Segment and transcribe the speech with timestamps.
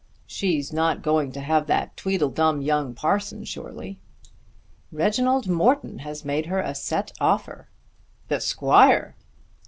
[0.25, 3.99] "She's not going to have that tweedledum young parson, surely?"
[4.91, 7.69] "Reginald Morton has made her a set offer."
[8.27, 9.15] "The squire!"